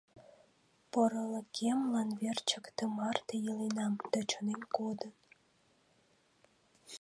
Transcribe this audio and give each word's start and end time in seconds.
Порылыкемлан 0.91 2.09
верчак 2.21 2.65
тымарте 2.77 3.35
иленам 3.49 3.93
да 4.11 4.19
чонем 4.29 4.61
кодын. 4.75 5.13